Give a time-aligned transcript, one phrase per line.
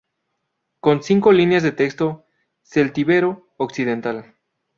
[0.79, 2.25] Con cinco líneas de texto
[2.63, 4.33] celtíbero occidental.